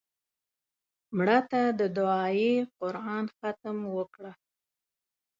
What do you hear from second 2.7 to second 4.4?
قرآن ختم وکړه